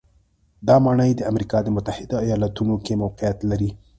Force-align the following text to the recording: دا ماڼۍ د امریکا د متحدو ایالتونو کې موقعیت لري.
دا 0.67 0.75
ماڼۍ 0.85 1.11
د 1.15 1.21
امریکا 1.31 1.57
د 1.63 1.67
متحدو 1.75 2.17
ایالتونو 2.25 2.75
کې 2.85 2.93
موقعیت 3.03 3.37
لري. 3.49 3.69